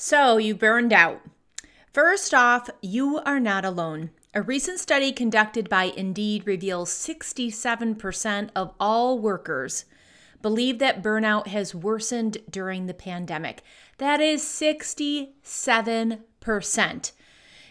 So 0.00 0.36
you 0.36 0.54
burned 0.54 0.92
out. 0.92 1.22
First 1.92 2.32
off, 2.32 2.70
you 2.80 3.18
are 3.26 3.40
not 3.40 3.64
alone. 3.64 4.10
A 4.32 4.40
recent 4.40 4.78
study 4.78 5.10
conducted 5.10 5.68
by 5.68 5.92
Indeed 5.96 6.46
reveals 6.46 6.90
67% 6.90 8.50
of 8.54 8.72
all 8.78 9.18
workers 9.18 9.86
believe 10.40 10.78
that 10.78 11.02
burnout 11.02 11.48
has 11.48 11.74
worsened 11.74 12.38
during 12.48 12.86
the 12.86 12.94
pandemic. 12.94 13.64
That 13.96 14.20
is 14.20 14.42
67%. 14.42 17.12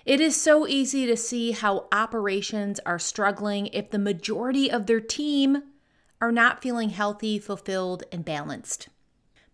It 0.05 0.19
is 0.19 0.41
so 0.41 0.67
easy 0.67 1.05
to 1.05 1.15
see 1.15 1.51
how 1.51 1.87
operations 1.93 2.81
are 2.85 2.99
struggling 2.99 3.67
if 3.67 3.91
the 3.91 3.97
majority 3.97 4.69
of 4.69 4.85
their 4.85 4.99
team 4.99 5.63
are 6.19 6.33
not 6.33 6.61
feeling 6.61 6.89
healthy, 6.89 7.39
fulfilled, 7.39 8.03
and 8.11 8.25
balanced. 8.25 8.89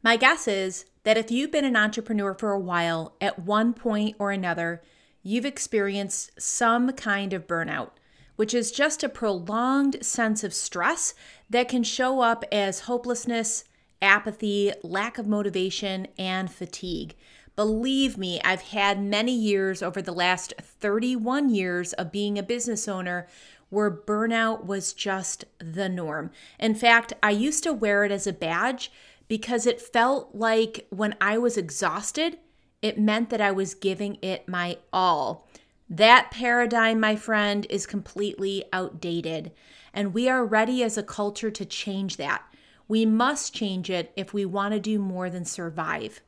My 0.01 0.17
guess 0.17 0.47
is 0.47 0.85
that 1.03 1.17
if 1.17 1.31
you've 1.31 1.51
been 1.51 1.65
an 1.65 1.75
entrepreneur 1.75 2.33
for 2.33 2.51
a 2.51 2.59
while, 2.59 3.15
at 3.19 3.39
one 3.39 3.73
point 3.73 4.15
or 4.19 4.31
another, 4.31 4.81
you've 5.21 5.45
experienced 5.45 6.31
some 6.41 6.91
kind 6.93 7.33
of 7.33 7.47
burnout, 7.47 7.91
which 8.35 8.53
is 8.53 8.71
just 8.71 9.03
a 9.03 9.09
prolonged 9.09 10.03
sense 10.05 10.43
of 10.43 10.53
stress 10.53 11.13
that 11.49 11.69
can 11.69 11.83
show 11.83 12.21
up 12.21 12.43
as 12.51 12.81
hopelessness, 12.81 13.63
apathy, 14.01 14.71
lack 14.83 15.17
of 15.17 15.27
motivation, 15.27 16.07
and 16.17 16.51
fatigue. 16.51 17.15
Believe 17.55 18.17
me, 18.17 18.41
I've 18.43 18.61
had 18.61 19.01
many 19.01 19.33
years 19.33 19.83
over 19.83 20.01
the 20.01 20.11
last 20.11 20.53
31 20.59 21.53
years 21.53 21.93
of 21.93 22.11
being 22.11 22.37
a 22.37 22.43
business 22.43 22.87
owner 22.87 23.27
where 23.69 23.91
burnout 23.91 24.65
was 24.65 24.93
just 24.93 25.45
the 25.59 25.89
norm. 25.89 26.31
In 26.59 26.75
fact, 26.75 27.13
I 27.21 27.31
used 27.31 27.63
to 27.63 27.73
wear 27.73 28.03
it 28.03 28.11
as 28.11 28.27
a 28.27 28.33
badge 28.33 28.91
because 29.27 29.65
it 29.65 29.81
felt 29.81 30.33
like 30.33 30.87
when 30.89 31.15
I 31.19 31.37
was 31.37 31.57
exhausted, 31.57 32.37
it 32.81 32.99
meant 32.99 33.29
that 33.29 33.41
I 33.41 33.51
was 33.51 33.73
giving 33.73 34.17
it 34.21 34.47
my 34.47 34.77
all. 34.91 35.47
That 35.89 36.31
paradigm, 36.31 36.99
my 36.99 37.15
friend, 37.15 37.67
is 37.69 37.85
completely 37.85 38.65
outdated. 38.73 39.51
And 39.93 40.13
we 40.13 40.27
are 40.27 40.45
ready 40.45 40.83
as 40.83 40.97
a 40.97 41.03
culture 41.03 41.51
to 41.51 41.65
change 41.65 42.17
that. 42.17 42.43
We 42.87 43.05
must 43.05 43.53
change 43.53 43.89
it 43.89 44.11
if 44.15 44.33
we 44.33 44.45
want 44.45 44.73
to 44.73 44.79
do 44.79 44.99
more 44.99 45.29
than 45.29 45.45
survive. 45.45 46.21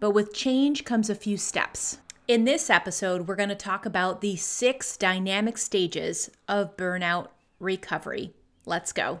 But 0.00 0.10
with 0.10 0.34
change 0.34 0.84
comes 0.84 1.08
a 1.08 1.14
few 1.14 1.36
steps. 1.36 1.98
In 2.28 2.44
this 2.44 2.68
episode, 2.68 3.28
we're 3.28 3.36
going 3.36 3.48
to 3.48 3.54
talk 3.54 3.86
about 3.86 4.20
the 4.20 4.36
six 4.36 4.96
dynamic 4.96 5.56
stages 5.56 6.30
of 6.48 6.76
burnout 6.76 7.28
recovery. 7.60 8.34
Let's 8.66 8.92
go. 8.92 9.20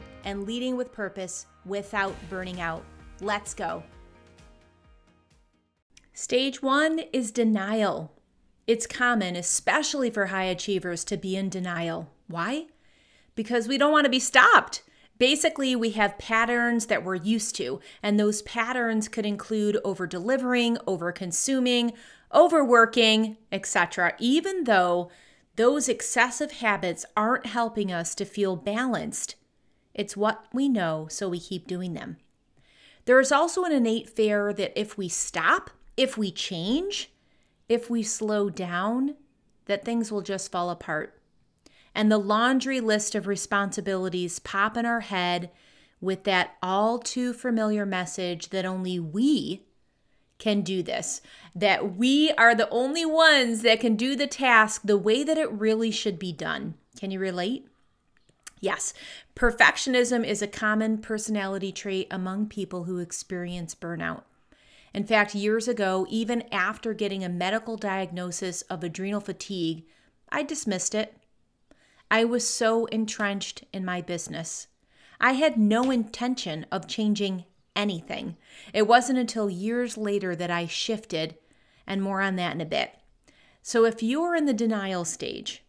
and 0.25 0.45
leading 0.45 0.77
with 0.77 0.91
purpose 0.91 1.45
without 1.65 2.15
burning 2.29 2.61
out. 2.61 2.83
Let's 3.19 3.53
go. 3.53 3.83
Stage 6.13 6.61
one 6.61 6.99
is 7.13 7.31
denial. 7.31 8.11
It's 8.67 8.85
common, 8.85 9.35
especially 9.35 10.09
for 10.09 10.27
high 10.27 10.43
achievers, 10.45 11.03
to 11.05 11.17
be 11.17 11.35
in 11.35 11.49
denial. 11.49 12.09
Why? 12.27 12.67
Because 13.35 13.67
we 13.67 13.77
don't 13.77 13.91
want 13.91 14.05
to 14.05 14.11
be 14.11 14.19
stopped. 14.19 14.83
Basically, 15.17 15.75
we 15.75 15.91
have 15.91 16.17
patterns 16.17 16.87
that 16.87 17.03
we're 17.03 17.15
used 17.15 17.55
to, 17.57 17.79
and 18.01 18.19
those 18.19 18.41
patterns 18.41 19.07
could 19.07 19.25
include 19.25 19.77
over 19.83 20.07
delivering, 20.07 20.77
over 20.87 21.11
consuming, 21.11 21.93
overworking, 22.33 23.37
etc. 23.51 24.13
Even 24.19 24.63
though 24.63 25.11
those 25.57 25.89
excessive 25.89 26.53
habits 26.53 27.05
aren't 27.15 27.45
helping 27.45 27.91
us 27.91 28.15
to 28.15 28.25
feel 28.25 28.55
balanced 28.55 29.35
it's 29.93 30.17
what 30.17 30.45
we 30.53 30.69
know, 30.69 31.07
so 31.09 31.29
we 31.29 31.39
keep 31.39 31.67
doing 31.67 31.93
them. 31.93 32.17
There 33.05 33.19
is 33.19 33.31
also 33.31 33.63
an 33.63 33.71
innate 33.71 34.09
fear 34.09 34.53
that 34.53 34.79
if 34.79 34.97
we 34.97 35.09
stop, 35.09 35.71
if 35.97 36.17
we 36.17 36.31
change, 36.31 37.11
if 37.67 37.89
we 37.89 38.03
slow 38.03 38.49
down, 38.49 39.15
that 39.65 39.85
things 39.85 40.11
will 40.11 40.21
just 40.21 40.51
fall 40.51 40.69
apart. 40.69 41.19
And 41.93 42.11
the 42.11 42.17
laundry 42.17 42.79
list 42.79 43.15
of 43.15 43.27
responsibilities 43.27 44.39
pop 44.39 44.77
in 44.77 44.85
our 44.85 45.01
head 45.01 45.49
with 45.99 46.23
that 46.23 46.55
all 46.61 46.99
too 46.99 47.33
familiar 47.33 47.85
message 47.85 48.49
that 48.49 48.65
only 48.65 48.99
we 48.99 49.63
can 50.39 50.61
do 50.61 50.81
this, 50.81 51.21
that 51.53 51.95
we 51.95 52.31
are 52.31 52.55
the 52.55 52.69
only 52.69 53.05
ones 53.05 53.61
that 53.61 53.79
can 53.79 53.95
do 53.95 54.15
the 54.15 54.25
task 54.25 54.81
the 54.83 54.97
way 54.97 55.23
that 55.23 55.37
it 55.37 55.51
really 55.51 55.91
should 55.91 56.17
be 56.17 56.31
done. 56.31 56.73
Can 56.97 57.11
you 57.11 57.19
relate? 57.19 57.67
Yes, 58.61 58.93
perfectionism 59.35 60.23
is 60.23 60.43
a 60.43 60.47
common 60.47 60.99
personality 60.99 61.71
trait 61.71 62.07
among 62.11 62.47
people 62.47 62.83
who 62.83 62.99
experience 62.99 63.73
burnout. 63.73 64.21
In 64.93 65.03
fact, 65.03 65.33
years 65.33 65.67
ago, 65.67 66.05
even 66.09 66.43
after 66.51 66.93
getting 66.93 67.23
a 67.23 67.29
medical 67.29 67.75
diagnosis 67.75 68.61
of 68.63 68.83
adrenal 68.83 69.19
fatigue, 69.19 69.85
I 70.29 70.43
dismissed 70.43 70.93
it. 70.93 71.17
I 72.11 72.23
was 72.23 72.47
so 72.47 72.85
entrenched 72.87 73.63
in 73.73 73.83
my 73.83 73.99
business. 73.99 74.67
I 75.19 75.33
had 75.33 75.57
no 75.57 75.89
intention 75.89 76.67
of 76.71 76.87
changing 76.87 77.45
anything. 77.75 78.37
It 78.73 78.87
wasn't 78.87 79.17
until 79.17 79.49
years 79.49 79.97
later 79.97 80.35
that 80.35 80.51
I 80.51 80.67
shifted, 80.67 81.35
and 81.87 82.01
more 82.01 82.21
on 82.21 82.35
that 82.35 82.53
in 82.53 82.61
a 82.61 82.65
bit. 82.65 82.93
So, 83.63 83.85
if 83.85 84.03
you're 84.03 84.35
in 84.35 84.45
the 84.45 84.53
denial 84.53 85.05
stage, 85.05 85.63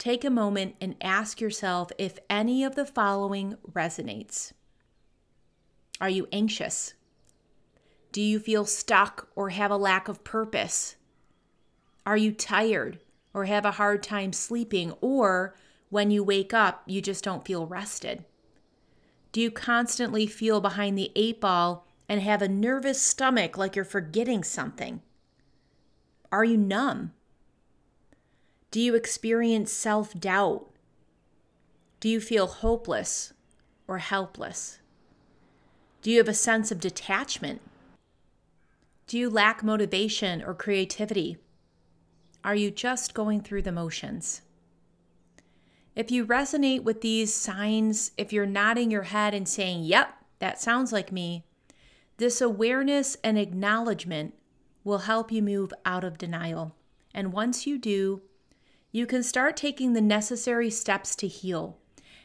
take 0.00 0.24
a 0.24 0.30
moment 0.30 0.74
and 0.80 0.96
ask 1.00 1.40
yourself 1.40 1.92
if 1.98 2.18
any 2.28 2.64
of 2.64 2.74
the 2.74 2.86
following 2.86 3.56
resonates. 3.70 4.52
Are 6.00 6.08
you 6.08 6.26
anxious? 6.32 6.94
Do 8.10 8.22
you 8.22 8.40
feel 8.40 8.64
stuck 8.64 9.28
or 9.36 9.50
have 9.50 9.70
a 9.70 9.76
lack 9.76 10.08
of 10.08 10.24
purpose? 10.24 10.96
Are 12.06 12.16
you 12.16 12.32
tired 12.32 12.98
or 13.34 13.44
have 13.44 13.66
a 13.66 13.72
hard 13.72 14.02
time 14.02 14.32
sleeping? 14.32 14.94
Or 15.02 15.54
when 15.90 16.10
you 16.10 16.24
wake 16.24 16.54
up, 16.54 16.82
you 16.86 17.02
just 17.02 17.22
don't 17.22 17.44
feel 17.44 17.66
rested? 17.66 18.24
Do 19.32 19.40
you 19.40 19.50
constantly 19.50 20.26
feel 20.26 20.60
behind 20.60 20.96
the 20.96 21.12
eight 21.14 21.40
ball 21.40 21.86
and 22.08 22.22
have 22.22 22.40
a 22.40 22.48
nervous 22.48 23.00
stomach 23.00 23.58
like 23.58 23.76
you're 23.76 23.84
forgetting 23.84 24.44
something? 24.44 25.02
Are 26.32 26.44
you 26.44 26.56
numb? 26.56 27.12
Do 28.70 28.80
you 28.80 28.94
experience 28.94 29.72
self 29.72 30.18
doubt? 30.18 30.68
Do 31.98 32.08
you 32.08 32.20
feel 32.20 32.46
hopeless 32.46 33.32
or 33.88 33.98
helpless? 33.98 34.78
Do 36.02 36.10
you 36.10 36.18
have 36.18 36.28
a 36.28 36.34
sense 36.34 36.70
of 36.70 36.80
detachment? 36.80 37.60
Do 39.08 39.18
you 39.18 39.28
lack 39.28 39.64
motivation 39.64 40.40
or 40.40 40.54
creativity? 40.54 41.36
Are 42.44 42.54
you 42.54 42.70
just 42.70 43.12
going 43.12 43.40
through 43.40 43.62
the 43.62 43.72
motions? 43.72 44.42
If 45.96 46.12
you 46.12 46.24
resonate 46.24 46.84
with 46.84 47.00
these 47.00 47.34
signs, 47.34 48.12
if 48.16 48.32
you're 48.32 48.46
nodding 48.46 48.90
your 48.92 49.02
head 49.02 49.34
and 49.34 49.48
saying, 49.48 49.82
Yep, 49.82 50.14
that 50.38 50.60
sounds 50.60 50.92
like 50.92 51.10
me, 51.10 51.44
this 52.18 52.40
awareness 52.40 53.16
and 53.24 53.36
acknowledgement 53.36 54.34
will 54.84 54.98
help 54.98 55.32
you 55.32 55.42
move 55.42 55.72
out 55.84 56.04
of 56.04 56.18
denial. 56.18 56.76
And 57.12 57.32
once 57.32 57.66
you 57.66 57.76
do, 57.76 58.22
you 58.92 59.06
can 59.06 59.22
start 59.22 59.56
taking 59.56 59.92
the 59.92 60.00
necessary 60.00 60.70
steps 60.70 61.14
to 61.16 61.28
heal, 61.28 61.78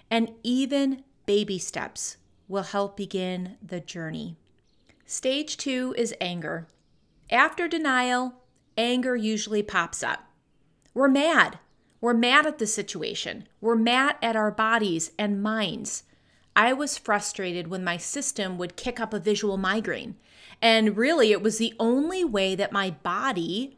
and 0.09 0.31
even 0.43 1.03
baby 1.25 1.59
steps 1.59 2.17
will 2.47 2.63
help 2.63 2.97
begin 2.97 3.57
the 3.61 3.79
journey. 3.79 4.37
Stage 5.05 5.57
two 5.57 5.93
is 5.97 6.15
anger. 6.19 6.67
After 7.29 7.67
denial, 7.67 8.41
anger 8.77 9.15
usually 9.15 9.63
pops 9.63 10.03
up. 10.03 10.23
We're 10.93 11.07
mad. 11.07 11.59
We're 12.01 12.13
mad 12.13 12.45
at 12.45 12.57
the 12.57 12.67
situation. 12.67 13.47
We're 13.61 13.75
mad 13.75 14.15
at 14.21 14.35
our 14.35 14.51
bodies 14.51 15.11
and 15.17 15.41
minds. 15.41 16.03
I 16.55 16.71
was 16.71 16.97
frustrated 16.97 17.67
when 17.67 17.83
my 17.83 17.97
system 17.97 18.57
would 18.57 18.75
kick 18.75 18.99
up 18.99 19.13
a 19.13 19.19
visual 19.19 19.57
migraine. 19.57 20.15
And 20.61 20.95
really, 20.95 21.31
it 21.31 21.41
was 21.41 21.57
the 21.57 21.73
only 21.79 22.23
way 22.23 22.55
that 22.55 22.71
my 22.71 22.91
body 22.91 23.77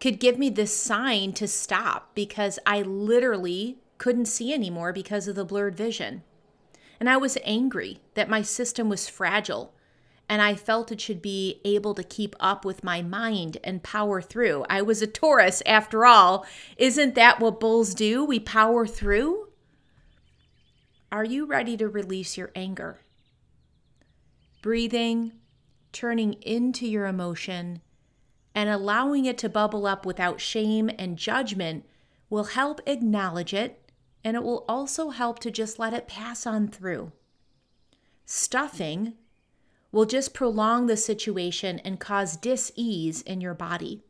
could 0.00 0.20
give 0.20 0.38
me 0.38 0.50
this 0.50 0.76
sign 0.76 1.32
to 1.34 1.48
stop 1.48 2.14
because 2.14 2.58
I 2.64 2.82
literally 2.82 3.78
couldn't 3.98 4.26
see 4.26 4.52
anymore 4.52 4.92
because 4.92 5.28
of 5.28 5.34
the 5.34 5.44
blurred 5.44 5.76
vision. 5.76 6.22
And 7.00 7.08
I 7.08 7.16
was 7.16 7.38
angry 7.44 8.00
that 8.14 8.28
my 8.28 8.42
system 8.42 8.88
was 8.88 9.08
fragile 9.08 9.74
and 10.28 10.42
I 10.42 10.54
felt 10.54 10.92
it 10.92 11.00
should 11.00 11.22
be 11.22 11.60
able 11.64 11.94
to 11.94 12.02
keep 12.02 12.36
up 12.38 12.64
with 12.64 12.84
my 12.84 13.00
mind 13.00 13.56
and 13.64 13.82
power 13.82 14.20
through. 14.20 14.64
I 14.68 14.82
was 14.82 15.00
a 15.00 15.06
Taurus 15.06 15.62
after 15.64 16.04
all. 16.04 16.46
Isn't 16.76 17.14
that 17.14 17.40
what 17.40 17.60
bulls 17.60 17.94
do? 17.94 18.24
We 18.24 18.38
power 18.38 18.86
through. 18.86 19.48
Are 21.10 21.24
you 21.24 21.46
ready 21.46 21.76
to 21.78 21.88
release 21.88 22.36
your 22.36 22.50
anger? 22.54 23.00
Breathing, 24.60 25.32
turning 25.92 26.34
into 26.42 26.86
your 26.86 27.06
emotion, 27.06 27.80
and 28.54 28.68
allowing 28.68 29.24
it 29.24 29.38
to 29.38 29.48
bubble 29.48 29.86
up 29.86 30.04
without 30.04 30.40
shame 30.40 30.90
and 30.98 31.16
judgment 31.16 31.84
will 32.30 32.44
help 32.44 32.80
acknowledge 32.86 33.54
it, 33.54 33.90
and 34.24 34.36
it 34.36 34.42
will 34.42 34.64
also 34.68 35.10
help 35.10 35.38
to 35.38 35.50
just 35.50 35.78
let 35.78 35.94
it 35.94 36.08
pass 36.08 36.46
on 36.46 36.68
through. 36.68 37.12
Stuffing 38.26 39.14
will 39.90 40.04
just 40.04 40.34
prolong 40.34 40.86
the 40.86 40.96
situation 40.96 41.78
and 41.78 41.98
cause 41.98 42.36
dis-ease 42.36 43.22
in 43.22 43.40
your 43.40 43.54
body. 43.54 44.02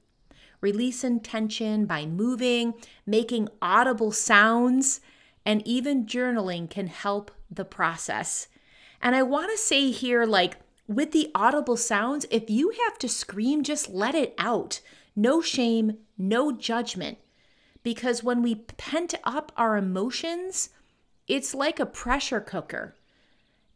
Releasing 0.61 1.21
tension 1.21 1.87
by 1.87 2.05
moving, 2.05 2.75
making 3.07 3.49
audible 3.63 4.11
sounds, 4.11 5.01
and 5.47 5.65
even 5.67 6.05
journaling 6.05 6.69
can 6.69 6.89
help 6.89 7.31
the 7.49 7.65
process. 7.65 8.49
And 9.01 9.15
I 9.15 9.23
want 9.23 9.53
to 9.53 9.57
say 9.57 9.93
here, 9.93 10.27
like 10.27 10.57
with 10.89 11.13
the 11.13 11.31
audible 11.35 11.77
sounds, 11.77 12.27
if 12.31 12.49
you 12.49 12.73
have 12.85 12.99
to 12.99 13.09
scream, 13.09 13.63
just 13.63 13.91
let 13.91 14.15
it 14.15 14.35
out. 14.39 14.81
No 15.15 15.43
shame, 15.43 15.99
no 16.17 16.51
judgment. 16.51 17.19
Because 17.83 18.25
when 18.25 18.43
we 18.43 18.55
pent 18.55 19.15
up 19.23 19.53
our 19.57 19.77
emotions, 19.77 20.71
it's 21.29 21.55
like 21.55 21.79
a 21.79 21.87
pressure 21.87 22.41
cooker. 22.41 22.97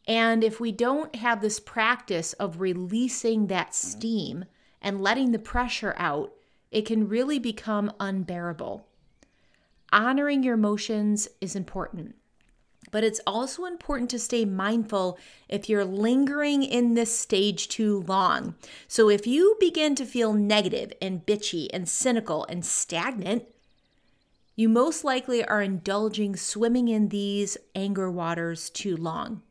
And 0.08 0.42
if 0.42 0.58
we 0.58 0.72
don't 0.72 1.14
have 1.16 1.40
this 1.40 1.60
practice 1.60 2.32
of 2.34 2.60
releasing 2.60 3.46
that 3.46 3.74
steam 3.74 4.46
and 4.80 5.00
letting 5.00 5.30
the 5.30 5.38
pressure 5.38 5.94
out, 5.96 6.32
it 6.70 6.86
can 6.86 7.08
really 7.08 7.38
become 7.38 7.92
unbearable. 8.00 8.86
Honoring 9.92 10.42
your 10.42 10.54
emotions 10.54 11.28
is 11.40 11.54
important, 11.54 12.16
but 12.92 13.02
it's 13.02 13.20
also 13.26 13.64
important 13.64 14.08
to 14.10 14.18
stay 14.20 14.44
mindful 14.44 15.18
if 15.48 15.68
you're 15.68 15.84
lingering 15.84 16.62
in 16.62 16.94
this 16.94 17.18
stage 17.18 17.66
too 17.66 18.04
long. 18.06 18.54
So 18.86 19.10
if 19.10 19.26
you 19.26 19.56
begin 19.58 19.96
to 19.96 20.04
feel 20.04 20.32
negative 20.32 20.92
and 21.02 21.26
bitchy 21.26 21.68
and 21.72 21.88
cynical 21.88 22.44
and 22.48 22.64
stagnant, 22.64 23.46
you 24.54 24.68
most 24.68 25.02
likely 25.02 25.42
are 25.44 25.62
indulging 25.62 26.36
swimming 26.36 26.88
in 26.88 27.08
these 27.08 27.56
anger 27.74 28.10
waters 28.10 28.68
too 28.68 28.96
long. 28.96 29.42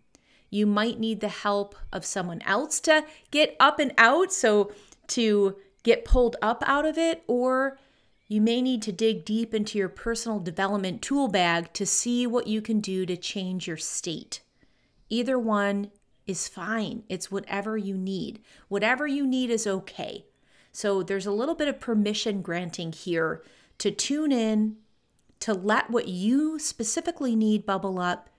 You 0.51 0.67
might 0.67 0.99
need 0.99 1.19
the 1.19 1.29
help 1.29 1.75
of 1.91 2.05
someone 2.05 2.41
else 2.43 2.79
to 2.81 3.05
get 3.31 3.55
up 3.59 3.79
and 3.79 3.93
out, 3.97 4.31
so 4.31 4.71
to 5.07 5.55
get 5.83 6.05
pulled 6.05 6.35
up 6.41 6.63
out 6.67 6.85
of 6.85 6.97
it, 6.99 7.23
or 7.25 7.79
you 8.31 8.39
may 8.39 8.61
need 8.61 8.81
to 8.81 8.93
dig 8.93 9.25
deep 9.25 9.53
into 9.53 9.77
your 9.77 9.89
personal 9.89 10.39
development 10.39 11.01
tool 11.01 11.27
bag 11.27 11.73
to 11.73 11.85
see 11.85 12.25
what 12.25 12.47
you 12.47 12.61
can 12.61 12.79
do 12.79 13.05
to 13.05 13.17
change 13.17 13.67
your 13.67 13.75
state. 13.75 14.39
Either 15.09 15.37
one 15.37 15.91
is 16.25 16.47
fine. 16.47 17.03
It's 17.09 17.29
whatever 17.29 17.75
you 17.75 17.97
need. 17.97 18.39
Whatever 18.69 19.05
you 19.05 19.27
need 19.27 19.49
is 19.49 19.67
okay. 19.67 20.27
So 20.71 21.03
there's 21.03 21.25
a 21.25 21.31
little 21.33 21.55
bit 21.55 21.67
of 21.67 21.81
permission 21.81 22.41
granting 22.41 22.93
here 22.93 23.43
to 23.79 23.91
tune 23.91 24.31
in, 24.31 24.77
to 25.41 25.53
let 25.53 25.89
what 25.89 26.07
you 26.07 26.57
specifically 26.57 27.35
need 27.35 27.65
bubble 27.65 27.99
up, 27.99 28.29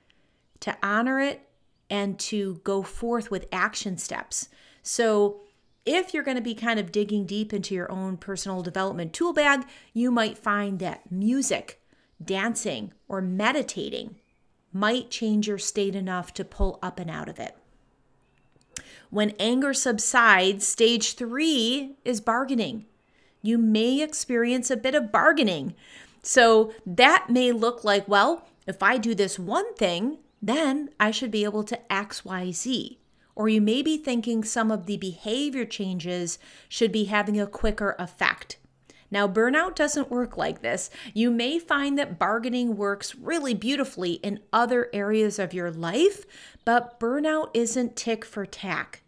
to 0.61 0.75
honor 0.83 1.21
it, 1.21 1.47
and 1.91 2.19
to 2.19 2.63
go 2.65 2.83
forth 2.83 3.31
with 3.31 3.47
action 3.53 3.99
steps. 3.99 4.49
So, 4.83 5.43
if 5.85 6.15
you're 6.15 6.23
going 6.23 6.37
to 6.37 6.43
be 6.43 6.55
kind 6.55 6.79
of 6.79 6.93
digging 6.93 7.27
deep 7.27 7.53
into 7.53 7.75
your 7.75 7.91
own 7.91 8.17
personal 8.17 8.63
development 8.63 9.13
tool 9.13 9.33
bag, 9.33 9.67
you 9.93 10.11
might 10.11 10.39
find 10.39 10.79
that 10.79 11.11
music, 11.11 11.81
dancing, 12.23 12.93
or 13.09 13.21
meditating 13.21 14.17
might 14.73 15.11
change 15.11 15.49
your 15.49 15.59
state 15.59 15.95
enough 15.95 16.33
to 16.35 16.45
pull 16.45 16.79
up 16.83 16.99
and 16.99 17.11
out 17.11 17.29
of 17.29 17.39
it. 17.39 17.57
When 19.11 19.35
anger 19.39 19.75
subsides, 19.75 20.67
stage 20.67 21.17
three 21.17 21.97
is 22.05 22.21
bargaining. 22.21 22.87
You 23.43 23.59
may 23.59 24.01
experience 24.01 24.71
a 24.71 24.77
bit 24.77 24.95
of 24.95 25.13
bargaining. 25.13 25.75
So 26.23 26.73
that 26.87 27.27
may 27.29 27.53
look 27.53 27.85
like, 27.85 28.09
well, 28.09 28.47
if 28.67 28.83
I 28.83 28.97
do 28.97 29.15
this 29.15 29.39
one 29.39 29.75
thing, 29.75 30.19
then 30.41 30.91
I 30.99 31.11
should 31.11 31.31
be 31.31 31.45
able 31.45 31.65
to 31.65 31.81
XYZ. 31.91 32.97
Or 33.35 33.49
you 33.49 33.61
may 33.61 33.83
be 33.83 33.97
thinking 33.97 34.45
some 34.45 34.71
of 34.71 34.87
the 34.87 34.97
behavior 34.97 35.65
changes 35.65 36.39
should 36.69 36.93
be 36.93 37.05
having 37.05 37.41
a 37.41 37.47
quicker 37.47 37.97
effect. 37.99 38.59
Now, 39.11 39.29
burnout 39.29 39.75
doesn't 39.75 40.11
work 40.11 40.39
like 40.39 40.63
this. 40.63 40.89
You 41.13 41.31
may 41.31 41.59
find 41.59 41.99
that 41.99 42.19
bargaining 42.19 42.77
works 42.77 43.15
really 43.15 43.53
beautifully 43.53 44.13
in 44.15 44.41
other 44.53 44.89
areas 44.93 45.39
of 45.39 45.53
your 45.53 45.71
life, 45.71 46.25
but 46.65 46.99
burnout 46.99 47.51
isn't 47.53 47.95
tick 47.95 48.25
for 48.25 48.47
tack. 48.47 49.03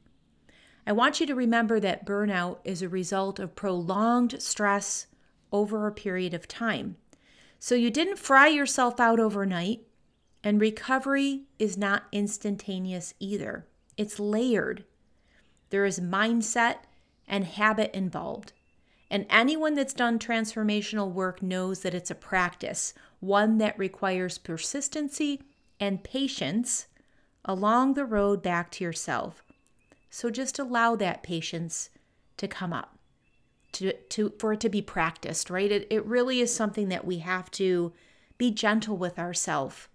I 0.86 0.92
want 0.92 1.20
you 1.20 1.26
to 1.26 1.34
remember 1.34 1.80
that 1.80 2.04
burnout 2.04 2.58
is 2.64 2.82
a 2.82 2.88
result 2.88 3.38
of 3.38 3.56
prolonged 3.56 4.42
stress 4.42 5.06
over 5.50 5.86
a 5.86 5.92
period 5.92 6.34
of 6.34 6.46
time. 6.46 6.96
So 7.58 7.74
you 7.74 7.90
didn't 7.90 8.18
fry 8.18 8.48
yourself 8.48 9.00
out 9.00 9.18
overnight. 9.18 9.86
And 10.42 10.60
recovery 10.60 11.44
is 11.58 11.78
not 11.78 12.02
instantaneous 12.12 13.14
either, 13.18 13.66
it's 13.96 14.18
layered. 14.18 14.84
There 15.70 15.84
is 15.84 16.00
mindset 16.00 16.76
and 17.26 17.44
habit 17.44 17.94
involved. 17.94 18.52
And 19.10 19.26
anyone 19.30 19.74
that's 19.74 19.94
done 19.94 20.18
transformational 20.18 21.12
work 21.12 21.42
knows 21.42 21.80
that 21.80 21.94
it's 21.94 22.10
a 22.10 22.16
practice, 22.16 22.94
one 23.20 23.58
that 23.58 23.78
requires 23.78 24.38
persistency 24.38 25.42
and 25.78 26.02
patience 26.02 26.86
along 27.44 27.94
the 27.94 28.04
road 28.04 28.42
back 28.42 28.70
to 28.72 28.84
yourself. 28.84 29.44
So 30.10 30.30
just 30.30 30.58
allow 30.58 30.96
that 30.96 31.22
patience 31.22 31.90
to 32.36 32.48
come 32.48 32.72
up, 32.72 32.98
to, 33.72 33.92
to, 33.92 34.32
for 34.38 34.52
it 34.54 34.60
to 34.60 34.68
be 34.68 34.82
practiced, 34.82 35.50
right? 35.50 35.70
It, 35.70 35.86
it 35.90 36.04
really 36.06 36.40
is 36.40 36.54
something 36.54 36.88
that 36.88 37.04
we 37.04 37.18
have 37.18 37.50
to 37.52 37.92
be 38.38 38.50
gentle 38.50 38.96
with 38.96 39.18
ourselves 39.18 39.88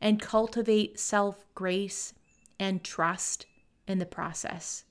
and 0.00 0.20
cultivate 0.20 0.98
self 0.98 1.44
grace 1.54 2.14
and 2.58 2.82
trust 2.82 3.46
in 3.86 3.98
the 3.98 4.06
process. 4.06 4.84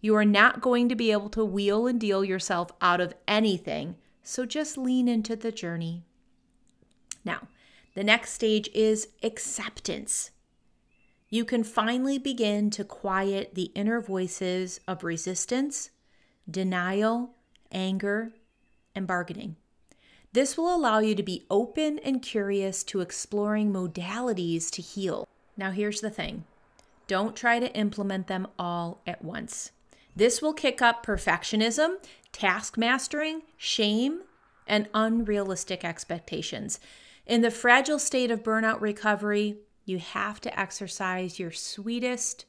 You 0.00 0.16
are 0.16 0.24
not 0.24 0.60
going 0.60 0.88
to 0.88 0.96
be 0.96 1.12
able 1.12 1.30
to 1.30 1.44
wheel 1.44 1.86
and 1.86 2.00
deal 2.00 2.24
yourself 2.24 2.70
out 2.80 3.00
of 3.00 3.14
anything, 3.28 3.96
so 4.22 4.44
just 4.44 4.76
lean 4.76 5.08
into 5.08 5.36
the 5.36 5.52
journey. 5.52 6.02
Now, 7.24 7.48
the 7.94 8.04
next 8.04 8.32
stage 8.32 8.68
is 8.74 9.08
acceptance. 9.22 10.30
You 11.28 11.44
can 11.44 11.64
finally 11.64 12.18
begin 12.18 12.70
to 12.70 12.84
quiet 12.84 13.54
the 13.54 13.70
inner 13.74 14.00
voices 14.00 14.80
of 14.88 15.04
resistance, 15.04 15.90
denial, 16.50 17.30
anger, 17.70 18.32
and 18.94 19.06
bargaining. 19.06 19.56
This 20.32 20.56
will 20.56 20.74
allow 20.74 20.98
you 20.98 21.14
to 21.14 21.22
be 21.22 21.46
open 21.50 21.98
and 22.00 22.22
curious 22.22 22.82
to 22.84 23.00
exploring 23.00 23.72
modalities 23.72 24.70
to 24.70 24.82
heal. 24.82 25.28
Now, 25.56 25.70
here's 25.70 26.00
the 26.00 26.10
thing 26.10 26.44
don't 27.06 27.36
try 27.36 27.58
to 27.58 27.74
implement 27.74 28.26
them 28.26 28.46
all 28.58 29.02
at 29.06 29.24
once. 29.24 29.72
This 30.14 30.42
will 30.42 30.52
kick 30.52 30.82
up 30.82 31.04
perfectionism, 31.04 31.96
task 32.32 32.76
mastering, 32.76 33.42
shame, 33.56 34.22
and 34.66 34.88
unrealistic 34.94 35.84
expectations. 35.84 36.80
In 37.26 37.40
the 37.40 37.50
fragile 37.50 37.98
state 37.98 38.30
of 38.30 38.42
burnout 38.42 38.80
recovery, 38.80 39.58
you 39.84 39.98
have 39.98 40.40
to 40.42 40.58
exercise 40.58 41.38
your 41.38 41.50
sweetest, 41.50 42.44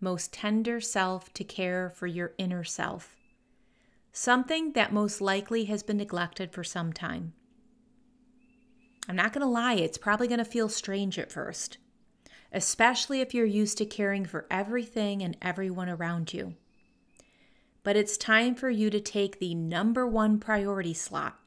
most 0.00 0.32
tender 0.32 0.80
self 0.80 1.32
to 1.34 1.44
care 1.44 1.90
for 1.94 2.06
your 2.06 2.32
inner 2.38 2.64
self 2.64 3.16
something 4.14 4.72
that 4.74 4.92
most 4.92 5.20
likely 5.20 5.64
has 5.64 5.82
been 5.82 5.96
neglected 5.96 6.52
for 6.52 6.62
some 6.62 6.92
time. 6.92 7.32
I'm 9.08 9.16
not 9.16 9.32
going 9.32 9.42
to 9.42 9.50
lie, 9.50 9.74
it's 9.74 9.98
probably 9.98 10.28
going 10.28 10.38
to 10.38 10.44
feel 10.44 10.68
strange 10.68 11.18
at 11.18 11.32
first, 11.32 11.78
especially 12.54 13.20
if 13.20 13.34
you're 13.34 13.44
used 13.44 13.76
to 13.78 13.84
caring 13.84 14.24
for 14.24 14.46
everything 14.50 15.22
and 15.22 15.36
everyone 15.42 15.88
around 15.88 16.32
you. 16.32 16.54
But 17.82 17.96
it's 17.96 18.16
time 18.16 18.54
for 18.54 18.70
you 18.70 18.88
to 18.88 19.00
take 19.00 19.38
the 19.38 19.54
number 19.54 20.06
one 20.06 20.38
priority 20.38 20.94
slot. 20.94 21.38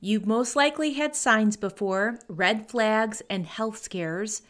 You've 0.00 0.26
most 0.26 0.56
likely 0.56 0.94
had 0.94 1.14
signs 1.14 1.56
before, 1.56 2.18
red 2.28 2.68
flags, 2.68 3.22
and 3.30 3.46
health 3.46 3.78
scares, 3.78 4.42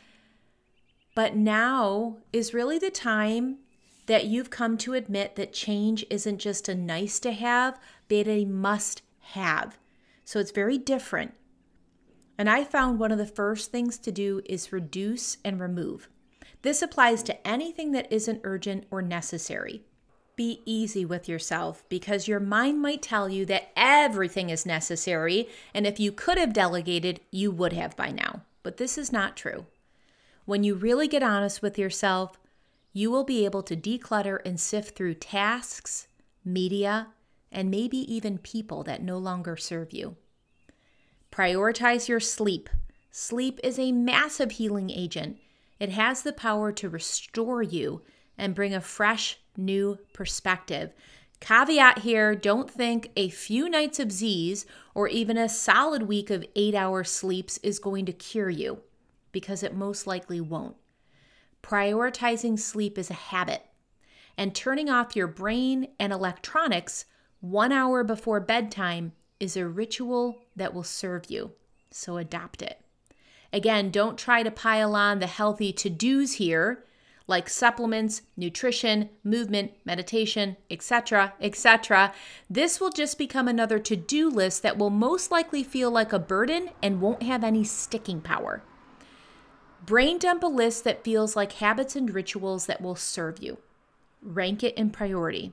but 1.14 1.36
now 1.36 2.18
is 2.32 2.54
really 2.54 2.78
the 2.78 2.90
time 2.90 3.58
that 4.06 4.24
you've 4.24 4.50
come 4.50 4.76
to 4.78 4.94
admit 4.94 5.36
that 5.36 5.52
change 5.52 6.04
isn't 6.08 6.38
just 6.38 6.68
a 6.68 6.74
nice 6.74 7.20
to 7.20 7.32
have, 7.32 7.78
but 8.08 8.26
a 8.26 8.44
must 8.44 9.02
have. 9.20 9.78
So 10.24 10.40
it's 10.40 10.50
very 10.50 10.78
different. 10.78 11.34
And 12.40 12.48
I 12.48 12.64
found 12.64 12.98
one 12.98 13.12
of 13.12 13.18
the 13.18 13.26
first 13.26 13.70
things 13.70 13.98
to 13.98 14.10
do 14.10 14.40
is 14.46 14.72
reduce 14.72 15.36
and 15.44 15.60
remove. 15.60 16.08
This 16.62 16.80
applies 16.80 17.22
to 17.24 17.46
anything 17.46 17.92
that 17.92 18.10
isn't 18.10 18.40
urgent 18.44 18.86
or 18.90 19.02
necessary. 19.02 19.82
Be 20.36 20.62
easy 20.64 21.04
with 21.04 21.28
yourself 21.28 21.84
because 21.90 22.28
your 22.28 22.40
mind 22.40 22.80
might 22.80 23.02
tell 23.02 23.28
you 23.28 23.44
that 23.44 23.68
everything 23.76 24.48
is 24.48 24.64
necessary, 24.64 25.50
and 25.74 25.86
if 25.86 26.00
you 26.00 26.12
could 26.12 26.38
have 26.38 26.54
delegated, 26.54 27.20
you 27.30 27.50
would 27.50 27.74
have 27.74 27.94
by 27.94 28.10
now. 28.10 28.40
But 28.62 28.78
this 28.78 28.96
is 28.96 29.12
not 29.12 29.36
true. 29.36 29.66
When 30.46 30.64
you 30.64 30.76
really 30.76 31.08
get 31.08 31.22
honest 31.22 31.60
with 31.60 31.78
yourself, 31.78 32.38
you 32.94 33.10
will 33.10 33.24
be 33.24 33.44
able 33.44 33.64
to 33.64 33.76
declutter 33.76 34.38
and 34.46 34.58
sift 34.58 34.96
through 34.96 35.16
tasks, 35.16 36.08
media, 36.42 37.08
and 37.52 37.70
maybe 37.70 37.98
even 37.98 38.38
people 38.38 38.82
that 38.84 39.02
no 39.02 39.18
longer 39.18 39.58
serve 39.58 39.92
you. 39.92 40.16
Prioritize 41.30 42.08
your 42.08 42.20
sleep. 42.20 42.68
Sleep 43.10 43.60
is 43.62 43.78
a 43.78 43.92
massive 43.92 44.52
healing 44.52 44.90
agent. 44.90 45.38
It 45.78 45.90
has 45.90 46.22
the 46.22 46.32
power 46.32 46.72
to 46.72 46.88
restore 46.88 47.62
you 47.62 48.02
and 48.36 48.54
bring 48.54 48.74
a 48.74 48.80
fresh, 48.80 49.38
new 49.56 49.98
perspective. 50.12 50.92
Caveat 51.40 52.00
here 52.00 52.34
don't 52.34 52.70
think 52.70 53.10
a 53.16 53.30
few 53.30 53.68
nights 53.68 53.98
of 53.98 54.12
Z's 54.12 54.66
or 54.94 55.08
even 55.08 55.38
a 55.38 55.48
solid 55.48 56.02
week 56.02 56.30
of 56.30 56.44
eight 56.54 56.74
hour 56.74 57.02
sleeps 57.04 57.58
is 57.58 57.78
going 57.78 58.06
to 58.06 58.12
cure 58.12 58.50
you, 58.50 58.80
because 59.32 59.62
it 59.62 59.74
most 59.74 60.06
likely 60.06 60.40
won't. 60.40 60.76
Prioritizing 61.62 62.58
sleep 62.58 62.98
is 62.98 63.10
a 63.10 63.14
habit, 63.14 63.64
and 64.36 64.54
turning 64.54 64.90
off 64.90 65.16
your 65.16 65.26
brain 65.26 65.88
and 65.98 66.12
electronics 66.12 67.06
one 67.40 67.72
hour 67.72 68.04
before 68.04 68.40
bedtime 68.40 69.12
is 69.40 69.56
a 69.56 69.66
ritual 69.66 70.38
that 70.54 70.72
will 70.72 70.84
serve 70.84 71.30
you. 71.30 71.52
So 71.90 72.18
adopt 72.18 72.62
it. 72.62 72.80
Again, 73.52 73.90
don't 73.90 74.16
try 74.16 74.42
to 74.42 74.50
pile 74.50 74.94
on 74.94 75.18
the 75.18 75.26
healthy 75.26 75.72
to 75.72 75.90
dos 75.90 76.34
here, 76.34 76.84
like 77.26 77.48
supplements, 77.48 78.22
nutrition, 78.36 79.08
movement, 79.24 79.72
meditation, 79.84 80.56
etc., 80.70 81.32
etc. 81.40 82.12
This 82.48 82.80
will 82.80 82.90
just 82.90 83.18
become 83.18 83.48
another 83.48 83.78
to 83.78 83.96
do 83.96 84.28
list 84.28 84.62
that 84.62 84.78
will 84.78 84.90
most 84.90 85.30
likely 85.30 85.62
feel 85.62 85.90
like 85.90 86.12
a 86.12 86.18
burden 86.18 86.70
and 86.82 87.00
won't 87.00 87.22
have 87.22 87.42
any 87.42 87.64
sticking 87.64 88.20
power. 88.20 88.62
Brain 89.84 90.18
dump 90.18 90.42
a 90.42 90.46
list 90.46 90.84
that 90.84 91.04
feels 91.04 91.34
like 91.34 91.52
habits 91.52 91.96
and 91.96 92.12
rituals 92.12 92.66
that 92.66 92.80
will 92.80 92.96
serve 92.96 93.42
you. 93.42 93.58
Rank 94.22 94.62
it 94.62 94.74
in 94.74 94.90
priority. 94.90 95.52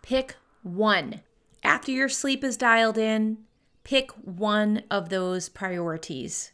Pick 0.00 0.36
one. 0.62 1.20
After 1.64 1.90
your 1.90 2.10
sleep 2.10 2.44
is 2.44 2.58
dialed 2.58 2.98
in, 2.98 3.38
pick 3.84 4.10
one 4.12 4.82
of 4.90 5.08
those 5.08 5.48
priorities. 5.48 6.52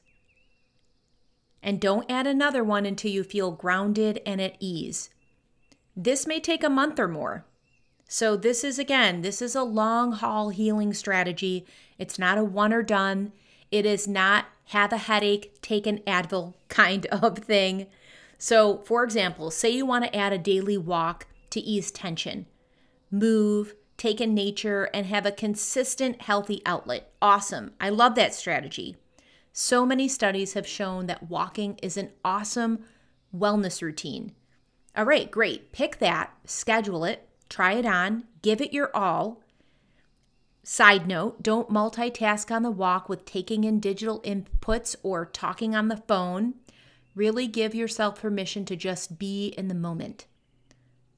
And 1.62 1.80
don't 1.80 2.10
add 2.10 2.26
another 2.26 2.62
one 2.62 2.86
until 2.86 3.10
you 3.10 3.24
feel 3.24 3.50
grounded 3.50 4.22
and 4.24 4.40
at 4.40 4.56
ease. 4.60 5.10
This 5.96 6.26
may 6.26 6.40
take 6.40 6.62
a 6.62 6.70
month 6.70 6.98
or 6.98 7.08
more. 7.08 7.44
So, 8.08 8.36
this 8.36 8.64
is 8.64 8.78
again, 8.78 9.22
this 9.22 9.42
is 9.42 9.54
a 9.54 9.62
long 9.62 10.12
haul 10.12 10.48
healing 10.48 10.94
strategy. 10.94 11.66
It's 11.98 12.18
not 12.18 12.38
a 12.38 12.44
one 12.44 12.72
or 12.72 12.82
done. 12.82 13.32
It 13.70 13.86
is 13.86 14.08
not 14.08 14.46
have 14.66 14.92
a 14.92 14.96
headache, 14.96 15.60
take 15.60 15.86
an 15.86 15.98
Advil 16.06 16.54
kind 16.68 17.06
of 17.06 17.38
thing. 17.38 17.86
So, 18.38 18.78
for 18.78 19.04
example, 19.04 19.50
say 19.50 19.70
you 19.70 19.84
want 19.84 20.04
to 20.04 20.16
add 20.16 20.32
a 20.32 20.38
daily 20.38 20.78
walk 20.78 21.26
to 21.50 21.60
ease 21.60 21.90
tension. 21.90 22.46
Move, 23.10 23.74
take 24.00 24.18
in 24.18 24.32
nature, 24.32 24.88
and 24.94 25.04
have 25.04 25.26
a 25.26 25.30
consistent, 25.30 26.22
healthy 26.22 26.62
outlet. 26.64 27.12
Awesome. 27.20 27.72
I 27.78 27.90
love 27.90 28.14
that 28.14 28.32
strategy. 28.32 28.96
So 29.52 29.84
many 29.84 30.08
studies 30.08 30.54
have 30.54 30.66
shown 30.66 31.04
that 31.06 31.28
walking 31.28 31.78
is 31.82 31.98
an 31.98 32.12
awesome 32.24 32.82
wellness 33.36 33.82
routine. 33.82 34.32
All 34.96 35.04
right, 35.04 35.30
great. 35.30 35.72
Pick 35.72 35.98
that, 35.98 36.32
schedule 36.46 37.04
it, 37.04 37.28
try 37.50 37.74
it 37.74 37.84
on, 37.84 38.24
give 38.40 38.62
it 38.62 38.72
your 38.72 38.90
all. 38.96 39.42
Side 40.62 41.06
note 41.06 41.42
don't 41.42 41.68
multitask 41.68 42.50
on 42.50 42.62
the 42.62 42.70
walk 42.70 43.10
with 43.10 43.26
taking 43.26 43.64
in 43.64 43.80
digital 43.80 44.22
inputs 44.22 44.96
or 45.02 45.26
talking 45.26 45.74
on 45.74 45.88
the 45.88 46.02
phone. 46.08 46.54
Really 47.14 47.46
give 47.46 47.74
yourself 47.74 48.22
permission 48.22 48.64
to 48.64 48.76
just 48.76 49.18
be 49.18 49.48
in 49.58 49.68
the 49.68 49.74
moment. 49.74 50.24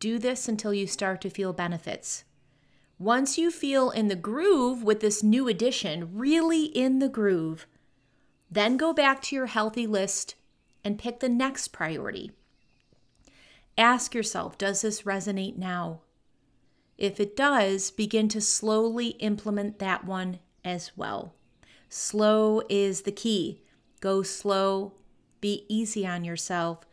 Do 0.01 0.19
this 0.19 0.49
until 0.49 0.75
you 0.75 0.89
start 0.89 1.21
to 1.21 1.31
feel 1.31 1.53
benefits. 1.53 2.25
Once 3.03 3.37
you 3.37 3.51
feel 3.51 3.91
in 3.91 4.07
the 4.07 4.15
groove 4.15 4.85
with 4.85 5.01
this 5.01 5.25
new 5.25 5.49
addition, 5.49 6.17
really 6.17 6.67
in 6.67 7.01
the 7.01 7.09
groove, 7.09 7.67
then 8.49 8.77
go 8.77 8.93
back 8.93 9.21
to 9.21 9.35
your 9.35 9.47
healthy 9.47 9.89
list 9.89 10.37
and 10.85 11.01
pick 11.01 11.19
the 11.19 11.29
next 11.29 11.69
priority. 11.69 12.31
Ask 13.77 14.15
yourself 14.15 14.57
Does 14.57 14.83
this 14.83 15.03
resonate 15.03 15.59
now? 15.59 16.03
If 16.97 17.19
it 17.19 17.35
does, 17.35 17.91
begin 17.91 18.29
to 18.29 18.41
slowly 18.41 19.09
implement 19.19 19.81
that 19.81 20.05
one 20.05 20.39
as 20.65 20.93
well. 20.97 21.35
Slow 21.89 22.63
is 22.69 23.03
the 23.03 23.11
key. 23.11 23.65
Go 23.99 24.23
slow, 24.23 24.93
be 25.41 25.67
easy 25.69 26.07
on 26.07 26.23
yourself, 26.23 26.87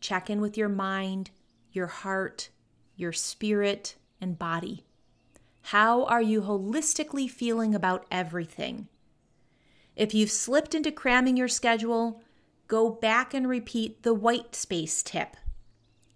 check 0.00 0.30
in 0.30 0.40
with 0.40 0.56
your 0.56 0.68
mind, 0.68 1.30
your 1.72 1.88
heart, 1.88 2.50
your 2.94 3.12
spirit, 3.12 3.96
and 4.20 4.38
body. 4.38 4.85
How 5.70 6.04
are 6.04 6.22
you 6.22 6.42
holistically 6.42 7.28
feeling 7.28 7.74
about 7.74 8.06
everything? 8.08 8.86
If 9.96 10.14
you've 10.14 10.30
slipped 10.30 10.76
into 10.76 10.92
cramming 10.92 11.36
your 11.36 11.48
schedule, 11.48 12.22
go 12.68 12.88
back 12.88 13.34
and 13.34 13.48
repeat 13.48 14.04
the 14.04 14.14
white 14.14 14.54
space 14.54 15.02
tip. 15.02 15.36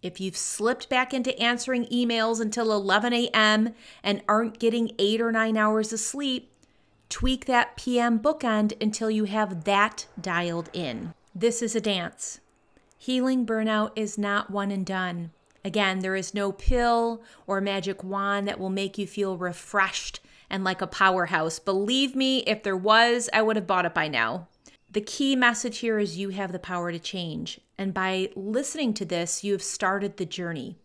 If 0.02 0.20
you've 0.20 0.36
slipped 0.36 0.88
back 0.88 1.12
into 1.12 1.36
answering 1.36 1.86
emails 1.86 2.40
until 2.40 2.70
11 2.70 3.12
a.m. 3.12 3.74
and 4.04 4.22
aren't 4.28 4.60
getting 4.60 4.92
eight 5.00 5.20
or 5.20 5.32
nine 5.32 5.56
hours 5.56 5.92
of 5.92 5.98
sleep, 5.98 6.52
tweak 7.08 7.46
that 7.46 7.76
PM 7.76 8.20
bookend 8.20 8.80
until 8.80 9.10
you 9.10 9.24
have 9.24 9.64
that 9.64 10.06
dialed 10.20 10.70
in. 10.72 11.12
This 11.34 11.60
is 11.60 11.74
a 11.74 11.80
dance. 11.80 12.38
Healing 12.96 13.44
burnout 13.44 13.90
is 13.96 14.16
not 14.16 14.52
one 14.52 14.70
and 14.70 14.86
done. 14.86 15.32
Again, 15.64 16.00
there 16.00 16.16
is 16.16 16.34
no 16.34 16.52
pill 16.52 17.22
or 17.46 17.60
magic 17.60 18.02
wand 18.02 18.48
that 18.48 18.58
will 18.58 18.70
make 18.70 18.96
you 18.98 19.06
feel 19.06 19.36
refreshed 19.36 20.20
and 20.48 20.64
like 20.64 20.80
a 20.80 20.86
powerhouse. 20.86 21.58
Believe 21.58 22.16
me, 22.16 22.38
if 22.40 22.62
there 22.62 22.76
was, 22.76 23.28
I 23.32 23.42
would 23.42 23.56
have 23.56 23.66
bought 23.66 23.84
it 23.84 23.94
by 23.94 24.08
now. 24.08 24.48
The 24.90 25.00
key 25.00 25.36
message 25.36 25.78
here 25.78 25.98
is 25.98 26.18
you 26.18 26.30
have 26.30 26.50
the 26.50 26.58
power 26.58 26.90
to 26.90 26.98
change. 26.98 27.60
And 27.78 27.94
by 27.94 28.30
listening 28.34 28.94
to 28.94 29.04
this, 29.04 29.44
you 29.44 29.52
have 29.52 29.62
started 29.62 30.16
the 30.16 30.26
journey. 30.26 30.78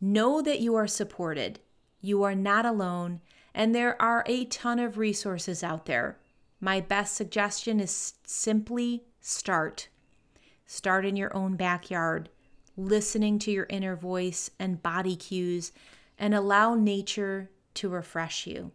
Know 0.00 0.40
that 0.40 0.60
you 0.60 0.74
are 0.76 0.86
supported, 0.86 1.60
you 2.00 2.22
are 2.22 2.34
not 2.34 2.64
alone, 2.64 3.20
and 3.54 3.74
there 3.74 4.00
are 4.00 4.24
a 4.26 4.44
ton 4.46 4.78
of 4.78 4.96
resources 4.96 5.62
out 5.62 5.86
there. 5.86 6.18
My 6.60 6.80
best 6.80 7.14
suggestion 7.14 7.80
is 7.80 8.14
simply 8.24 9.04
start. 9.20 9.88
Start 10.64 11.04
in 11.04 11.16
your 11.16 11.36
own 11.36 11.56
backyard, 11.56 12.30
listening 12.78 13.38
to 13.40 13.50
your 13.50 13.66
inner 13.68 13.96
voice 13.96 14.50
and 14.58 14.82
body 14.82 15.16
cues, 15.16 15.72
and 16.18 16.34
allow 16.34 16.74
nature 16.74 17.50
to 17.74 17.88
refresh 17.88 18.46
you. 18.46 18.72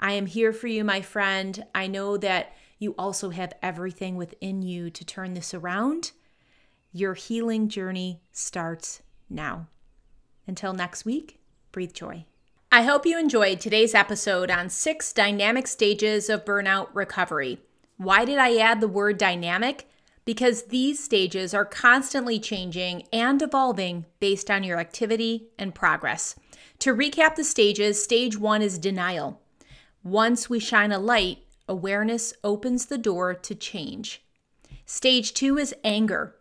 I 0.00 0.12
am 0.12 0.26
here 0.26 0.52
for 0.52 0.68
you, 0.68 0.84
my 0.84 1.02
friend. 1.02 1.64
I 1.74 1.88
know 1.88 2.16
that 2.16 2.54
you 2.78 2.94
also 2.96 3.30
have 3.30 3.52
everything 3.60 4.16
within 4.16 4.62
you 4.62 4.90
to 4.90 5.04
turn 5.04 5.34
this 5.34 5.52
around. 5.52 6.12
Your 6.92 7.14
healing 7.14 7.68
journey 7.68 8.22
starts 8.32 9.02
now. 9.28 9.66
Until 10.46 10.72
next 10.72 11.04
week, 11.04 11.40
breathe 11.72 11.92
joy. 11.92 12.24
I 12.70 12.82
hope 12.82 13.06
you 13.06 13.18
enjoyed 13.18 13.60
today's 13.60 13.94
episode 13.94 14.50
on 14.50 14.70
six 14.70 15.12
dynamic 15.12 15.66
stages 15.66 16.28
of 16.28 16.44
burnout 16.44 16.88
recovery. 16.94 17.60
Why 17.96 18.24
did 18.24 18.38
I 18.38 18.56
add 18.58 18.80
the 18.80 18.88
word 18.88 19.18
dynamic? 19.18 19.87
Because 20.28 20.64
these 20.64 21.02
stages 21.02 21.54
are 21.54 21.64
constantly 21.64 22.38
changing 22.38 23.04
and 23.14 23.40
evolving 23.40 24.04
based 24.20 24.50
on 24.50 24.62
your 24.62 24.78
activity 24.78 25.48
and 25.58 25.74
progress. 25.74 26.36
To 26.80 26.94
recap 26.94 27.34
the 27.34 27.44
stages, 27.44 28.04
stage 28.04 28.36
one 28.36 28.60
is 28.60 28.76
denial. 28.76 29.40
Once 30.04 30.50
we 30.50 30.60
shine 30.60 30.92
a 30.92 30.98
light, 30.98 31.38
awareness 31.66 32.34
opens 32.44 32.84
the 32.84 32.98
door 32.98 33.32
to 33.32 33.54
change. 33.54 34.22
Stage 34.84 35.32
two 35.32 35.56
is 35.56 35.74
anger. 35.82 36.36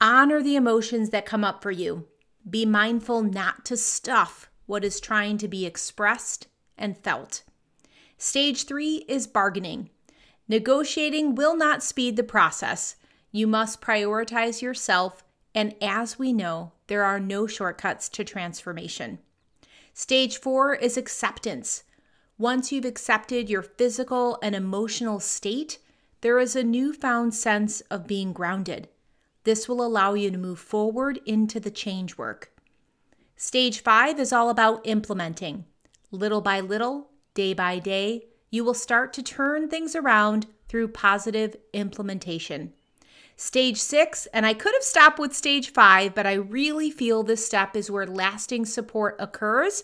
Honor 0.00 0.42
the 0.42 0.56
emotions 0.56 1.10
that 1.10 1.26
come 1.26 1.44
up 1.44 1.62
for 1.62 1.70
you. 1.70 2.06
Be 2.48 2.64
mindful 2.64 3.22
not 3.22 3.66
to 3.66 3.76
stuff 3.76 4.48
what 4.64 4.82
is 4.82 4.98
trying 4.98 5.36
to 5.36 5.46
be 5.46 5.66
expressed 5.66 6.46
and 6.78 6.96
felt. 6.96 7.42
Stage 8.16 8.64
three 8.64 9.04
is 9.08 9.26
bargaining. 9.26 9.90
Negotiating 10.48 11.34
will 11.34 11.54
not 11.54 11.82
speed 11.82 12.16
the 12.16 12.22
process. 12.22 12.96
You 13.32 13.46
must 13.46 13.80
prioritize 13.80 14.60
yourself, 14.60 15.24
and 15.54 15.74
as 15.80 16.18
we 16.18 16.32
know, 16.32 16.72
there 16.88 17.04
are 17.04 17.20
no 17.20 17.46
shortcuts 17.46 18.08
to 18.10 18.24
transformation. 18.24 19.18
Stage 19.94 20.38
four 20.38 20.74
is 20.74 20.96
acceptance. 20.96 21.84
Once 22.38 22.72
you've 22.72 22.84
accepted 22.84 23.50
your 23.50 23.62
physical 23.62 24.38
and 24.42 24.54
emotional 24.54 25.20
state, 25.20 25.78
there 26.22 26.38
is 26.38 26.56
a 26.56 26.64
newfound 26.64 27.34
sense 27.34 27.80
of 27.82 28.06
being 28.06 28.32
grounded. 28.32 28.88
This 29.44 29.68
will 29.68 29.84
allow 29.84 30.14
you 30.14 30.30
to 30.30 30.38
move 30.38 30.58
forward 30.58 31.20
into 31.24 31.60
the 31.60 31.70
change 31.70 32.18
work. 32.18 32.52
Stage 33.36 33.80
five 33.80 34.18
is 34.18 34.32
all 34.32 34.50
about 34.50 34.86
implementing. 34.86 35.64
Little 36.10 36.40
by 36.40 36.60
little, 36.60 37.10
day 37.34 37.54
by 37.54 37.78
day, 37.78 38.26
you 38.50 38.64
will 38.64 38.74
start 38.74 39.12
to 39.14 39.22
turn 39.22 39.68
things 39.68 39.94
around 39.94 40.46
through 40.68 40.88
positive 40.88 41.56
implementation. 41.72 42.72
Stage 43.42 43.78
six, 43.78 44.26
and 44.34 44.44
I 44.44 44.52
could 44.52 44.74
have 44.74 44.82
stopped 44.82 45.18
with 45.18 45.34
stage 45.34 45.72
five, 45.72 46.14
but 46.14 46.26
I 46.26 46.34
really 46.34 46.90
feel 46.90 47.22
this 47.22 47.46
step 47.46 47.74
is 47.74 47.90
where 47.90 48.06
lasting 48.06 48.66
support 48.66 49.16
occurs. 49.18 49.82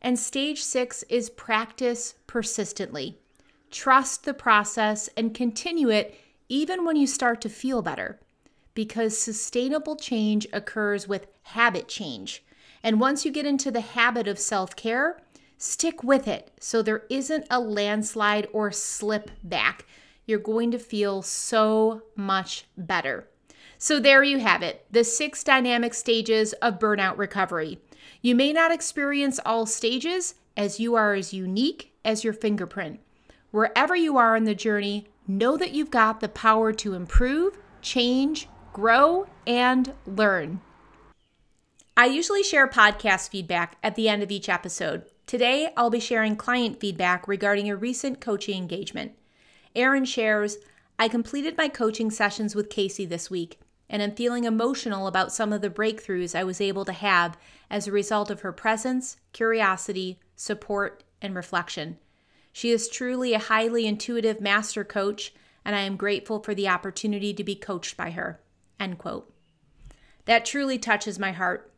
And 0.00 0.18
stage 0.18 0.62
six 0.62 1.02
is 1.10 1.28
practice 1.28 2.14
persistently. 2.26 3.18
Trust 3.70 4.24
the 4.24 4.32
process 4.32 5.10
and 5.14 5.34
continue 5.34 5.90
it 5.90 6.18
even 6.48 6.86
when 6.86 6.96
you 6.96 7.06
start 7.06 7.42
to 7.42 7.50
feel 7.50 7.82
better, 7.82 8.18
because 8.72 9.18
sustainable 9.18 9.94
change 9.94 10.46
occurs 10.50 11.06
with 11.06 11.26
habit 11.42 11.86
change. 11.86 12.42
And 12.82 12.98
once 12.98 13.26
you 13.26 13.30
get 13.30 13.44
into 13.44 13.70
the 13.70 13.82
habit 13.82 14.26
of 14.26 14.38
self 14.38 14.74
care, 14.74 15.20
stick 15.58 16.02
with 16.02 16.26
it 16.26 16.50
so 16.60 16.80
there 16.80 17.02
isn't 17.10 17.46
a 17.50 17.60
landslide 17.60 18.48
or 18.54 18.72
slip 18.72 19.30
back 19.44 19.84
you're 20.30 20.38
going 20.38 20.70
to 20.70 20.78
feel 20.78 21.20
so 21.20 22.02
much 22.16 22.64
better. 22.78 23.28
So, 23.76 23.98
there 23.98 24.22
you 24.22 24.38
have 24.38 24.62
it 24.62 24.86
the 24.90 25.04
six 25.04 25.42
dynamic 25.42 25.92
stages 25.92 26.52
of 26.54 26.78
burnout 26.78 27.18
recovery. 27.18 27.78
You 28.22 28.34
may 28.34 28.52
not 28.52 28.72
experience 28.72 29.40
all 29.44 29.66
stages 29.66 30.34
as 30.56 30.80
you 30.80 30.94
are 30.94 31.14
as 31.14 31.34
unique 31.34 31.92
as 32.04 32.22
your 32.22 32.32
fingerprint. 32.32 33.00
Wherever 33.50 33.96
you 33.96 34.16
are 34.16 34.36
in 34.36 34.44
the 34.44 34.54
journey, 34.54 35.08
know 35.26 35.56
that 35.56 35.72
you've 35.72 35.90
got 35.90 36.20
the 36.20 36.28
power 36.28 36.72
to 36.72 36.94
improve, 36.94 37.58
change, 37.82 38.48
grow, 38.72 39.26
and 39.46 39.92
learn. 40.06 40.60
I 41.96 42.06
usually 42.06 42.42
share 42.42 42.68
podcast 42.68 43.30
feedback 43.30 43.76
at 43.82 43.94
the 43.94 44.08
end 44.08 44.22
of 44.22 44.30
each 44.30 44.48
episode. 44.48 45.04
Today, 45.26 45.72
I'll 45.76 45.90
be 45.90 46.00
sharing 46.00 46.36
client 46.36 46.80
feedback 46.80 47.26
regarding 47.26 47.70
a 47.70 47.76
recent 47.76 48.20
coaching 48.20 48.56
engagement. 48.56 49.12
Erin 49.74 50.04
shares, 50.04 50.58
I 50.98 51.08
completed 51.08 51.56
my 51.56 51.68
coaching 51.68 52.10
sessions 52.10 52.54
with 52.54 52.70
Casey 52.70 53.06
this 53.06 53.30
week, 53.30 53.60
and 53.88 54.02
am 54.02 54.14
feeling 54.14 54.44
emotional 54.44 55.06
about 55.06 55.32
some 55.32 55.52
of 55.52 55.60
the 55.60 55.70
breakthroughs 55.70 56.34
I 56.34 56.44
was 56.44 56.60
able 56.60 56.84
to 56.84 56.92
have 56.92 57.38
as 57.70 57.86
a 57.86 57.92
result 57.92 58.30
of 58.30 58.40
her 58.40 58.52
presence, 58.52 59.16
curiosity, 59.32 60.18
support, 60.36 61.04
and 61.22 61.34
reflection. 61.34 61.98
She 62.52 62.70
is 62.70 62.88
truly 62.88 63.32
a 63.32 63.38
highly 63.38 63.86
intuitive 63.86 64.40
master 64.40 64.84
coach, 64.84 65.32
and 65.64 65.76
I 65.76 65.80
am 65.80 65.96
grateful 65.96 66.40
for 66.40 66.54
the 66.54 66.68
opportunity 66.68 67.32
to 67.34 67.44
be 67.44 67.54
coached 67.54 67.96
by 67.96 68.10
her. 68.10 68.40
End 68.78 68.98
quote. 68.98 69.32
That 70.24 70.44
truly 70.44 70.78
touches 70.78 71.18
my 71.18 71.32
heart. 71.32 71.72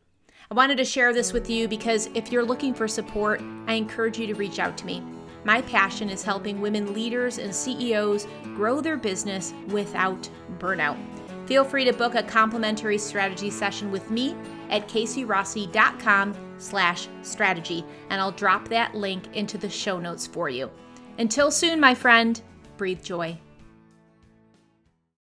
I 0.51 0.55
wanted 0.55 0.79
to 0.79 0.85
share 0.85 1.13
this 1.13 1.33
with 1.33 1.49
you 1.49 1.69
because 1.69 2.09
if 2.15 2.33
you're 2.33 2.45
looking 2.45 2.75
for 2.75 2.89
support, 2.89 3.43
I 3.67 3.75
encourage 3.75 4.19
you 4.19 4.27
to 4.27 4.35
reach 4.35 4.59
out 4.59 4.77
to 4.79 4.87
me. 4.87 5.03
My 5.45 5.63
passion 5.63 6.09
is 6.09 6.23
helping 6.23 6.61
women 6.61 6.93
leaders 6.93 7.39
and 7.39 7.55
CEOs 7.55 8.27
grow 8.57 8.81
their 8.81 8.97
business 8.97 9.53
without 9.69 10.29
burnout. 10.59 10.99
Feel 11.47 11.65
free 11.65 11.85
to 11.85 11.93
book 11.93 12.15
a 12.15 12.23
complimentary 12.23 12.99
strategy 12.99 13.51
session 13.51 13.91
with 13.91 14.11
me 14.11 14.37
at 14.71 14.89
caseyrossi.com 14.89 16.35
slash 16.59 17.09
strategy, 17.23 17.85
and 18.11 18.21
I'll 18.21 18.33
drop 18.33 18.69
that 18.69 18.95
link 18.95 19.25
into 19.35 19.59
the 19.59 19.69
show 19.69 19.99
notes 19.99 20.27
for 20.27 20.49
you. 20.49 20.71
Until 21.19 21.51
soon, 21.51 21.81
my 21.81 21.95
friend, 21.95 22.41
breathe 22.77 23.03
joy. 23.03 23.39